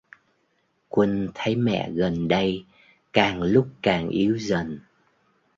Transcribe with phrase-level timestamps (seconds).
[0.89, 2.65] Quân thấy mẹ gần đây
[3.13, 4.79] càng lúc càng yếu dần